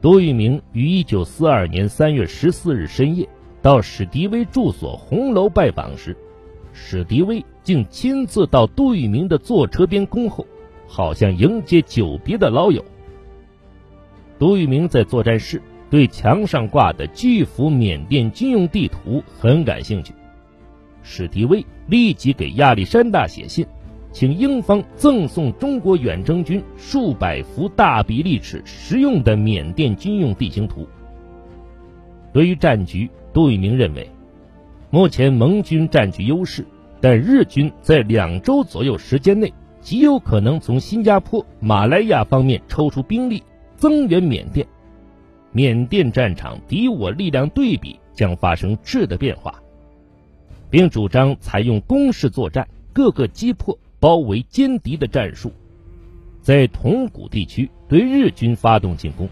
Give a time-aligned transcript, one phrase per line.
[0.00, 3.28] 杜聿明于一九四二年三月十四日深夜
[3.60, 6.16] 到史迪威住所红楼拜访时，
[6.72, 10.46] 史迪威竟亲自到杜聿明的坐车边恭候，
[10.86, 12.84] 好像迎接久别的老友。
[14.38, 20.14] 杜聿明在作战室对墙上挂的巨幅缅甸军用地图很感兴趣，
[21.02, 23.66] 史迪威立即给亚历山大写信。
[24.10, 30.88] 请英方赠送中国远征军数百幅大比例尺实用的缅甸军用地形图。
[32.32, 34.10] 对于战局，杜聿明认为，
[34.90, 36.64] 目前盟军占据优势，
[37.00, 43.42] 但日军在两周左右时间内极有可能从新加坡、马来亚方面抽出兵力
[43.76, 44.66] 增援缅甸，
[45.52, 49.62] 缅甸战场敌我力量对比将发生质的变化，
[50.70, 53.78] 并主张采用攻势作战，各个击破。
[54.00, 55.52] 包围歼敌的战术，
[56.40, 59.28] 在铜鼓地区对日军发动进攻。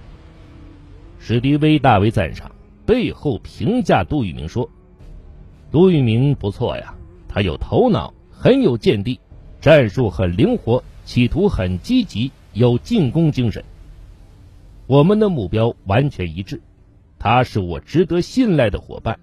[1.18, 2.50] 史迪威大为赞赏，
[2.84, 4.68] 背后评价杜聿明说
[5.70, 6.94] ：“杜聿明不错呀，
[7.28, 9.20] 他有头脑，很有见地，
[9.60, 13.62] 战术很灵活，企图很积极，有进攻精神。
[14.88, 16.60] 我们的目标完全一致，
[17.18, 19.18] 他是我值得信赖的伙伴。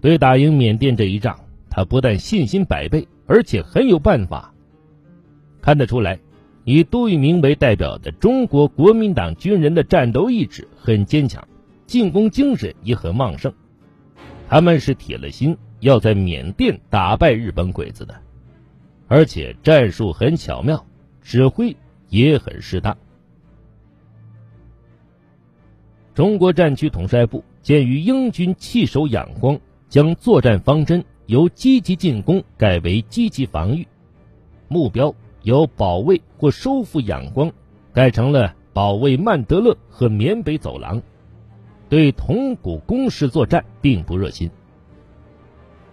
[0.00, 4.54] 对打赢缅甸这一仗，他不但信心百倍，而且很有办法。”
[5.60, 6.18] 看得出来，
[6.64, 11.46] 以杜聿明为代表的中国国民党军人的战斗意志很坚强，
[11.86, 13.52] 进攻精神也很旺盛。
[14.48, 18.14] 他们是铁了心要在缅甸打败日本鬼子的，
[19.06, 20.86] 而且战术很巧妙，
[21.20, 21.76] 指挥
[22.08, 22.96] 也很适当。
[26.14, 33.86] 中国战区统帅部鉴于英军弃守仰光，将作战方针由积极进攻改为积极防御，
[34.66, 35.14] 目标。
[35.42, 37.52] 由保卫或收复仰光，
[37.92, 41.02] 改成了保卫曼德勒和缅北走廊，
[41.88, 44.50] 对铜鼓攻势作战并不热心。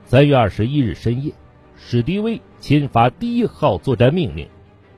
[0.03, 1.33] 三月二十一日深夜，
[1.75, 4.47] 史迪威签发第一号作战命令，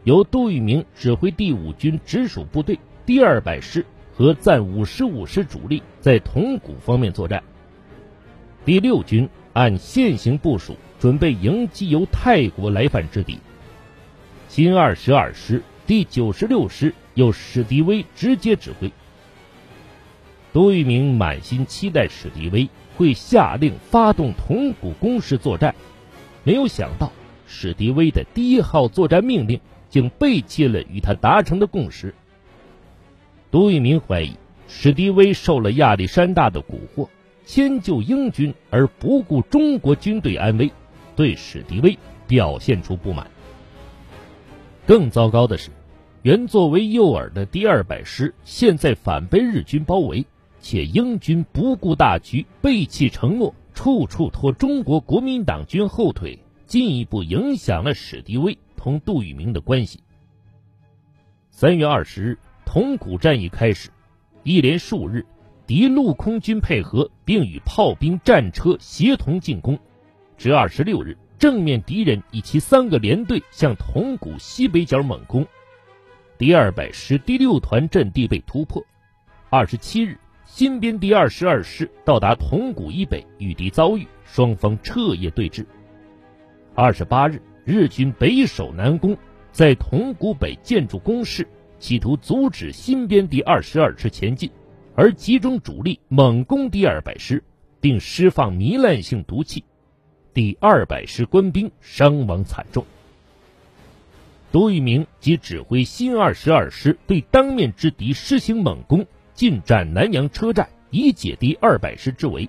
[0.04, 7.44] 由杜聿明指挥第五军直属部队第二百师和暂五十五师主力在铜鼓方面作战，
[8.66, 13.40] 第六军按现行部署准备迎击由泰国来犯之敌。
[14.58, 18.92] 新二十二师第九十六师由史迪威直接指挥。
[20.52, 25.76] 杜聿明满心期待史迪威会下令发动铜鼓攻势作战，
[26.44, 27.12] 没有想到
[27.46, 32.16] 史迪威的第一号作战命令竟背弃了与他达成的共识。
[33.52, 34.34] 杜聿明怀疑
[34.68, 37.08] 史迪威受了亚历山大的蛊惑，
[37.46, 40.72] 迁就英军而不顾中国军队安危，
[41.16, 41.96] 对史迪威
[42.28, 43.30] 表现出不满。
[44.88, 45.70] 更糟糕的是，
[46.22, 50.26] 原作为诱饵的第二百师现在反被日军包围，
[50.62, 60.00] 且英军不顾大局，背弃承诺，处处拖中国国民党军后腿，进一步影响了史迪威同杜聿明的关系。
[61.52, 63.90] 三月二十日，铜鼓战役开始，
[64.44, 65.26] 一连数日，
[65.66, 69.78] 敌陆空军配合，并与炮兵、战车协同进攻，
[70.38, 71.18] 至二十六日。
[71.40, 75.46] 正面敌人以其三个连队向铜鼓西北角猛攻，
[76.38, 78.84] 第二百师第六团阵地被突破。
[79.52, 85.64] 二十七日，新编第二十二师到达铜鼓以北，与敌遭遇，双方彻夜对峙。
[86.74, 89.16] 二十八日，日军北守南攻，
[89.52, 91.48] 在铜鼓北建筑工事，
[91.78, 94.50] 企图阻止新编第二十二师前进，
[94.96, 97.44] 而集中主力猛攻第二百师，
[97.80, 99.64] 并释放糜烂性毒气。
[100.38, 102.86] 第二百师官兵伤亡惨重，
[104.52, 112.48] 杜聿明即指挥新二十二师对当面之敌施行猛攻，进占南阳车站，以解第二百师之围。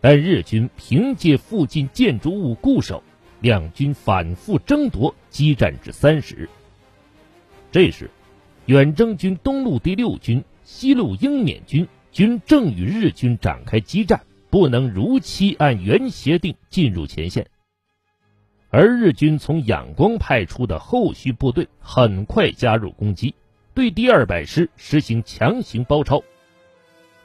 [0.00, 3.02] 但日军凭借附近建筑物固守，
[3.40, 6.48] 两军反复争夺，激战至三十。
[7.72, 8.08] 这时，
[8.66, 14.20] 远征军东路第六军、西路英缅军均正与日军展开激战。
[14.52, 17.48] 不能如期按原协定进入前线，
[18.68, 23.34] 而日军从仰光派出的后续部队很快加入攻击，
[23.72, 26.22] 对第二百师实行强行包抄。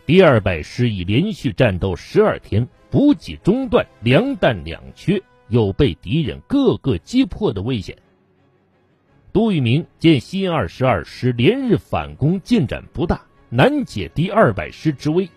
[0.06, 7.94] 第二百师已连续战斗十二天，补给中断，粮弹两缺，有被敌人各个击破的危险。
[9.34, 15.30] 杜聿明见新二十二师连日反攻进展不大，难解第二百师之危。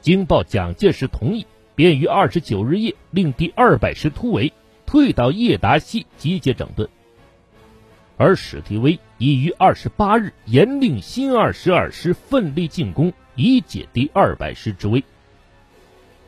[0.00, 4.52] 经报蒋介石同意，便于二十九日夜令第二百师突围，
[4.86, 6.88] 退到叶达西集结整顿。
[8.16, 15.04] 而史迪威已于二十八日严令新二十二师奋力进攻，以解第二百师之危。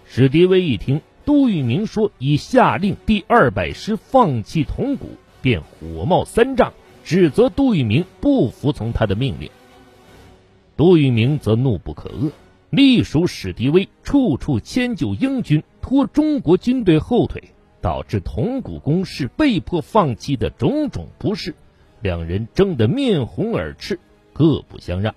[0.04, 6.72] 史迪威一听杜聿明说已下令第二百师放弃铜鼓，便火冒三丈，
[7.04, 9.50] 指责杜聿明不服从他的命令。
[10.76, 12.30] 杜聿明则怒不可遏，
[12.70, 17.42] 隶属史迪威处处迁就英军，拖中国军队后腿，
[17.80, 21.54] 导致铜鼓攻势被迫放弃的种种不适，
[22.00, 23.98] 两人争得面红耳赤，
[24.32, 25.12] 各不相让。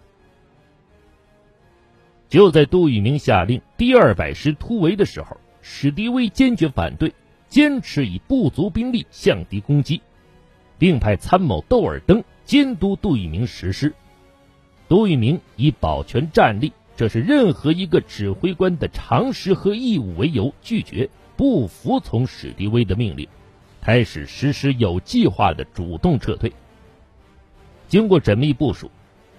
[2.27, 7.13] 就在杜聿明下令第二百师突围的时候，史迪威坚决反对，
[7.47, 10.01] 坚持以不足兵力向敌攻击，
[10.79, 13.93] 并派参谋窦尔登监督杜聿明实施。
[14.89, 23.27] 杜聿明以保全战力，这是任何一个指挥官的常识和义务为由，拒绝不服从史迪威的命令，
[23.81, 26.51] 开始实施有计划的主动撤退。
[27.87, 28.91] 经过缜密部署。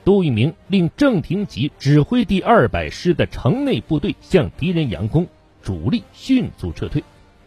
[0.05, 5.27] 杜聿明令郑廷吉指挥第二百师的城内部队向敌人佯攻，
[5.62, 7.03] 主力迅速撤退，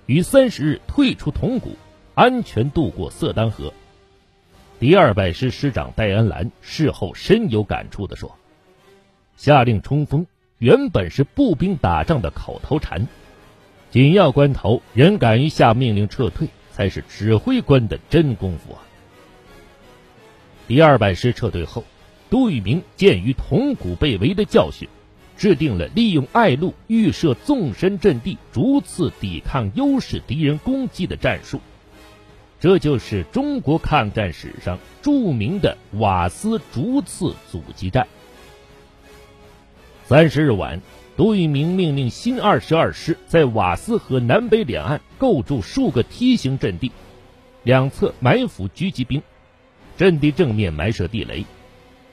[0.07, 1.75] 于三十日退出铜鼓，
[2.15, 3.71] 安全渡过色丹河。
[4.79, 8.35] 第二百师师长戴安澜事后深有感触地说
[9.37, 13.07] ：“下令冲锋原本是步兵打仗的口头禅，
[13.89, 18.83] 紧要关头仍敢于下命令撤退，才是指挥官的真功夫啊！”
[20.67, 21.85] 第二百师撤退后。
[22.29, 24.89] 杜聿明鉴于铜鼓被围的教训，
[25.37, 31.61] 制定了利用隘路预设纵深阵地，逐次抵抗优势敌人攻击的战术。
[32.59, 38.05] 这就是中国抗战史上著名的瓦斯逐次阻击战。
[40.07, 40.81] 三十日晚，
[41.17, 46.93] 杜聿明命令新二十二师在瓦斯河南北两岸构筑数个梯形阵地，
[47.63, 49.21] 两侧埋伏狙击兵，
[49.97, 51.45] 阵地正面埋设地雷。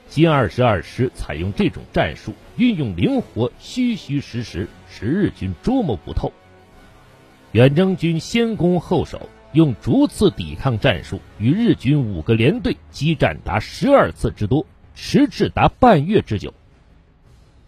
[0.08, 6.32] 新二十二师采用这种战术，运用灵活，虚虚实实，使日军捉摸不透。
[7.52, 14.66] 远征军先攻后守，用逐次抵抗战术，与日军五个连队激战达十二次之多，
[14.96, 16.52] 迟滞达半月之久。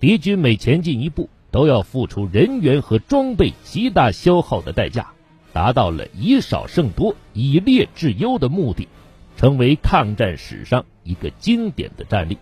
[0.00, 5.08] 敌军每前进一步，都要付出人员和装备极大消耗的代价，
[5.52, 8.88] 达到了以少胜多、以劣制优的目的。
[9.36, 12.38] 成为抗战史上一个经典的战例。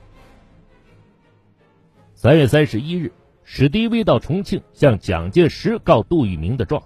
[2.14, 3.10] 三月三十一日，
[3.42, 6.80] 史迪威到重庆向蒋介石告杜聿明的状，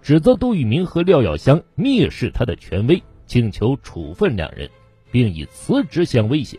[0.00, 4.70] 指责杜聿明和廖耀湘蔑视他的权威，请求处分两人，
[5.10, 6.56] 并以辞职相威胁。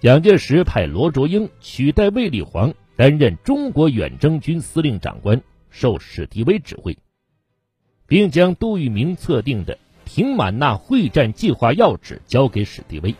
[0.00, 6.98] 蒋介石派罗卓英取代卫立煌担任中国远征军司令长官，受史迪威指挥，
[8.06, 9.78] 并将杜聿明测定的。
[10.04, 13.12] 平满纳会战计划要旨交给史迪威。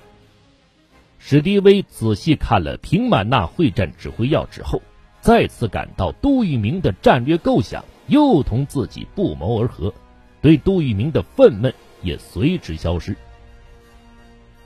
[1.19, 4.81] 史迪威仔细看了平满纳会战指挥要旨后，
[5.21, 9.93] 再次感到杜聿明的战略构想又同自己不谋而合，
[10.41, 11.73] 对杜聿明的愤懑
[12.03, 13.17] 也随之消失。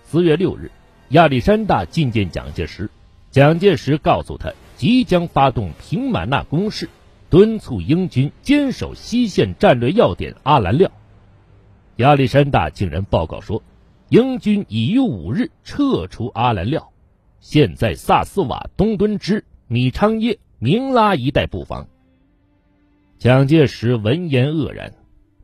[0.05, 0.71] 四月六日，
[1.11, 2.89] 亚历山大觐见蒋介石，
[3.33, 6.89] 蒋介石告诉他即将发动平满纳攻势，
[7.29, 10.89] 敦促英军坚守西线战略要点阿兰廖。
[11.97, 13.61] 亚历山大竟然报告说，
[14.09, 16.93] 英军已于五日撤出阿兰廖，
[17.41, 21.89] 现在萨斯瓦、东敦之、米昌耶、明拉一带布防。
[23.19, 24.95] 蒋介石闻言愕然，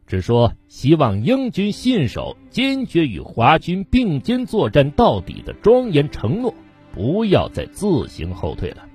[0.06, 6.54] 只说希望英军信守坚决与华军并肩作战到底的庄严承诺，
[6.92, 8.86] 不要再自行后退了。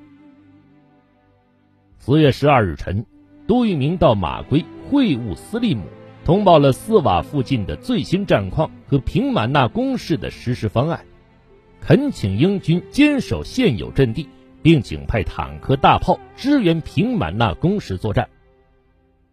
[1.99, 3.05] 四月十二日晨，
[3.45, 5.83] 杜聿明到马归会晤司令母。
[6.23, 11.03] 通报了斯瓦附近的最新战况和平满纳攻势的实施方案，
[11.81, 14.29] 恳请英军坚守现有阵地，
[14.61, 18.29] 并请派坦克大炮支援平满纳攻势作战。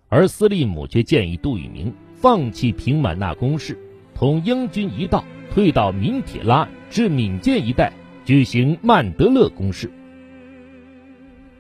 [0.09, 3.79] 而司令母却建议杜聿明放弃平满纳攻势，
[4.15, 7.93] 同英军一道退到敏铁拉至闽建一带
[8.25, 9.91] 举行曼德勒攻势。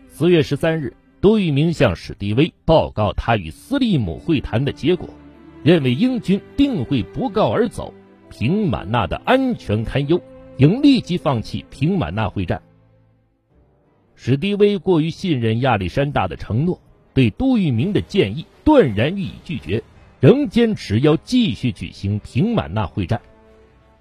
[0.08, 0.94] 四月十三日。
[1.20, 5.08] 杜聿明向史迪威报告他与司令母会谈的结果，
[5.64, 7.92] 认为英军定会不告而走，
[8.30, 10.22] 平满纳的安全堪忧，
[10.58, 12.62] 应立即放弃平满纳会战。
[14.14, 16.80] 史迪威过于信任亚历山大的承诺，
[17.14, 19.82] 对杜聿明的建议断然予以拒绝，
[20.20, 23.20] 仍坚持要继续举行平满纳会战，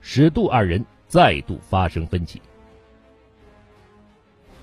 [0.02, 2.42] 史杜二人再度发生分歧。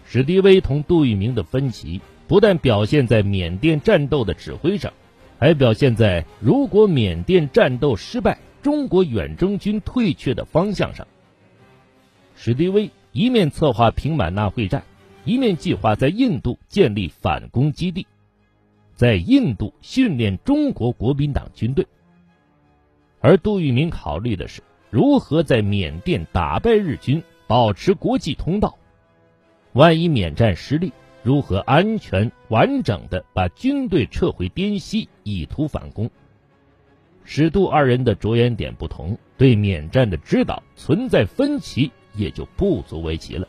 [0.07, 2.01] 史迪威同杜聿明的分歧。
[2.27, 4.91] 不但表现在缅甸战斗的指挥上，
[5.39, 11.07] 还表现在如果缅甸战斗失败，中国远征军退却的方向上。
[12.35, 14.85] 史迪威一面策划平满纳会战，
[15.27, 18.07] 一面计划在印度建立反攻基地，
[18.95, 21.87] 在印度训练中国国民党军队。
[23.21, 28.79] 而杜聿明考虑的是如何在缅甸打败日军，保持国际通道。
[29.73, 36.09] 万一缅战失利，如何安全完整的把军队撤回滇西，以图反攻？
[37.25, 43.49] 史杜二人的着眼点不同，对缅战的指导存在分歧，也就不足为奇了。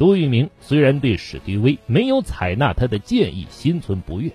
[0.00, 4.32] 杜聿明虽然对史迪威没有采纳他的建议心存不悦，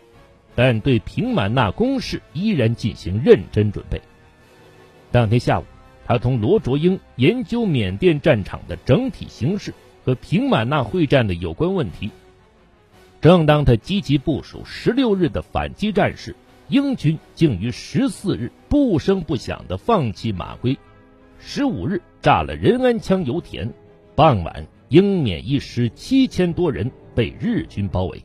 [0.53, 3.99] 但对平满纳攻势依然进行认真准备。
[5.11, 5.63] 当天下午，
[6.05, 12.11] 他同罗卓英研究缅甸战场的整体形势和平满纳会战的有关问题。
[13.19, 16.35] 正当他积极部署十六日的反击战时，
[16.67, 20.77] 英军竟于十四日不声不响地放弃马归，
[21.39, 23.73] 十五日炸了仁安羌油田，
[24.15, 28.23] 傍晚英缅一师七千多人被日军包围。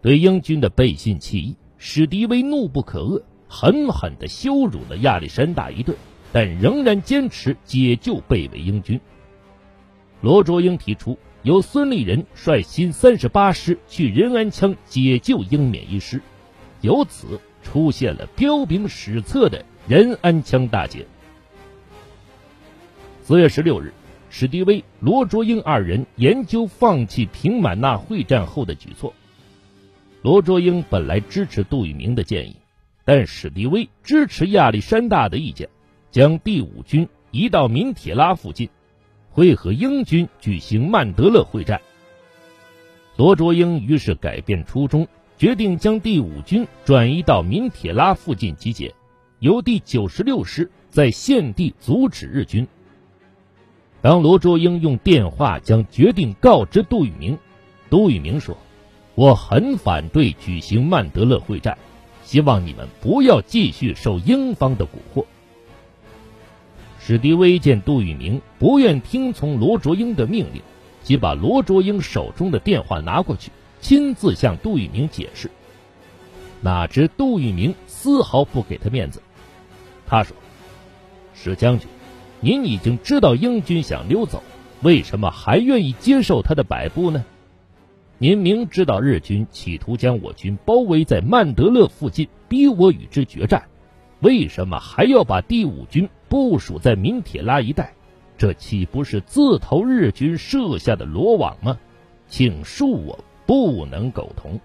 [0.00, 5.94] 对英军的背信弃义，史迪威怒不可遏，狠狠地羞辱了亚历山大一顿，
[6.32, 8.98] 但仍然坚持解救被围英军。
[10.22, 16.18] 罗卓英提出由孙立人率新三十八师去仁安羌解救英缅一师。
[16.80, 21.06] 由此出现了彪炳史册的仁安羌大捷。
[23.22, 23.92] 四月十六日，
[24.34, 29.12] 史迪威、罗卓英二人研究放弃平满纳会战后的举措。
[30.22, 32.56] 罗卓英本来支持杜聿明的建议，
[33.04, 35.68] 但史迪威支持亚历山大的意见，
[36.10, 38.70] 将第五军移到明铁拉附近，
[39.30, 41.78] 会和英军举行曼德勒会战。
[43.16, 45.06] 罗卓英于是改变初衷。
[45.36, 48.94] 决定将第五军转移到明铁拉附近集结，
[49.40, 52.66] 由第九十六师在现地阻止日军。
[54.02, 57.38] 当罗卓英用电话将决定告知杜聿明，
[57.88, 58.56] 杜聿明说
[59.14, 61.78] ：“我很反对举行曼德勒会战，
[62.24, 65.24] 希望你们不要继续受英方的蛊惑。”
[66.98, 70.60] 史迪威见杜聿明不愿听从罗卓英的命令，
[71.04, 73.52] 即把罗卓英手中的电话拿过去。
[73.80, 75.50] 亲自向杜聿明解释，
[76.60, 79.20] 哪知杜聿明丝毫不给他面子。
[80.06, 80.36] 他说
[81.34, 81.88] ：“史将军，
[82.42, 84.42] 您已经知道英军想溜走，
[84.82, 87.24] 为什么还愿意接受他的摆布呢？
[88.18, 93.62] 您明知道日军企图将我军包围在曼德勒附近，逼我与之决战，
[94.20, 97.94] 为什么还要把第五军部署在明铁拉一带？
[98.36, 101.78] 这岂不是自投日军设下的罗网吗？
[102.28, 104.58] 请恕我。”不能苟同。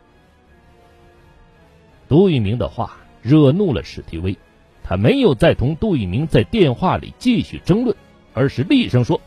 [2.08, 4.38] 杜聿明的话惹怒了史迪威，
[4.88, 7.96] 他没有再同杜聿明在电话里继续争论，
[8.34, 9.20] 而是厉声说：“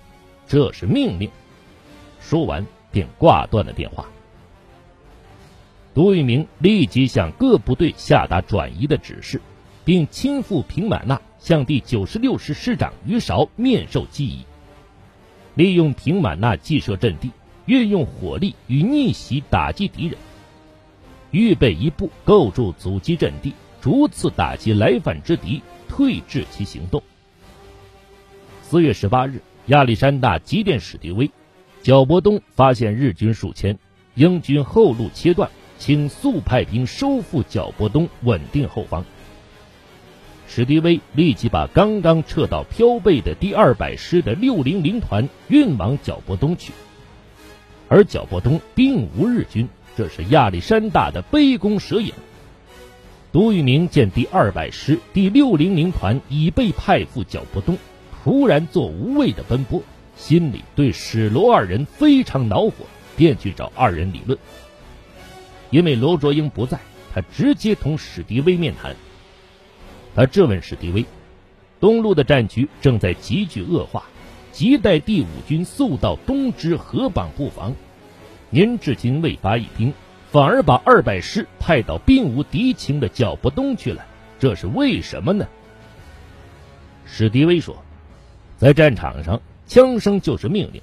[0.48, 1.30] 这是命令。”
[2.18, 4.06] 说完便挂断了电话。
[5.92, 9.40] 杜聿明立即向各部队下达转移的指示，
[9.84, 14.46] 并亲赴平满纳向第九十六师师长于韶面授机宜，
[15.54, 17.30] 利用平满纳既设阵地。
[17.66, 20.16] 运用火力与逆袭打击敌人，
[21.30, 27.02] 预备一部构筑阻击阵地，逐次打击来犯之敌，退至其行动。
[28.62, 31.30] 四月十八日，亚历山大急电史迪威，
[31.82, 33.78] 皎伯东发现日军数千，
[34.14, 39.04] 英军后路切断，请速派兵收复皎伯东，稳定后方。
[40.46, 46.72] 史迪威立即把刚刚撤到飘背的第二百师的六零零团运往皎伯东去。
[47.88, 52.12] 而皎伯东并无日军，这是亚历山大的杯弓蛇影。
[53.32, 57.78] 杜聿明见第二百师第六零零团已被派赴皎伯东，
[58.24, 59.80] 突然做无谓的奔波，
[60.16, 62.72] 心里对史罗二人非常恼火，
[63.16, 64.36] 便去找二人理论。
[65.70, 66.80] 因为罗卓英不在，
[67.14, 68.96] 他直接同史迪威面谈。
[70.16, 71.06] 他质问史迪威：
[71.78, 74.02] 东路的战局正在急剧恶化。
[74.50, 77.76] 急待第五军速到东支河绑布防，
[78.50, 79.94] 您至今未发一兵，
[80.30, 84.06] 反而把二百师派到并无敌情的皎伯东去了，
[84.38, 85.46] 这是为什么呢？
[87.04, 87.76] 史迪威说
[88.56, 90.80] ：“在战场上，枪声就是命令。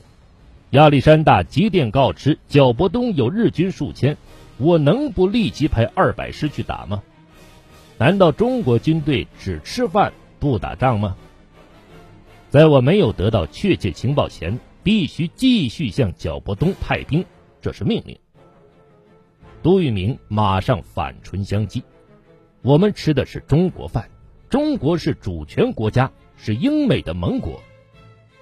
[0.71, 4.17] 亚历山大急电告知皎伯东有日军数千，
[4.57, 7.01] 我能不立即派二百师去打吗？
[7.97, 11.15] 难道中国军队只吃饭不打仗吗？”
[12.49, 17.25] 在我没有得到确切情报前，必须继续向皎伯东派兵，
[17.61, 18.19] 这是命令。
[19.63, 21.81] 杜聿明马上反唇相讥
[22.61, 24.09] ：“我们吃的是中国饭，
[24.49, 27.59] 中国是主权国家，是英美的盟国。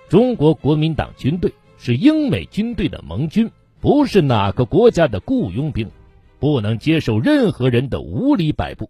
[0.07, 3.49] 中国国民党军队是英美军队的盟军，
[3.81, 5.89] 不是哪个国家的雇佣兵，
[6.39, 8.89] 不能接受任何人的无理摆布。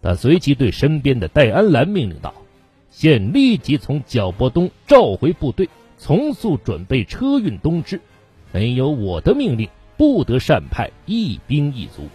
[0.00, 2.32] 他随即对身边的戴安澜命令道
[2.88, 8.00] ：“现立即从皎波东召回部队，从速准备车运东支。
[8.52, 9.68] 没有我的命令，
[10.00, 12.08] 不得擅派一兵一卒。”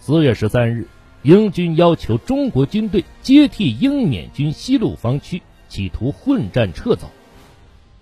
[0.00, 0.88] 四月十三日，
[1.22, 7.10] 英军要求中国军队接替英缅军西路防区，企图混战撤走。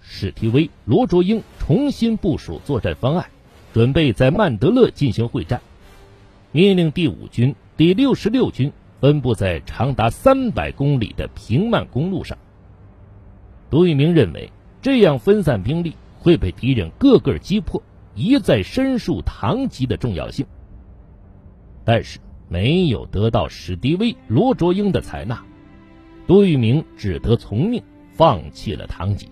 [0.01, 3.29] 史提威、罗卓英重新部署作战方案，
[3.75, 5.61] 准备在曼德勒进行会战，
[6.53, 7.53] 命令第五军。
[7.77, 8.71] 第六十六军
[9.01, 12.39] 分布在长达三百公里的平曼公路上。
[13.71, 17.83] 杜聿明认为，这样分散兵力会被敌人个个击破，
[18.14, 20.47] 一再申述唐吉的重要性。
[21.85, 25.45] 但是没有得到史迪威、罗卓英的采纳，
[26.29, 29.29] 杜聿明只得从命，放弃了唐吉。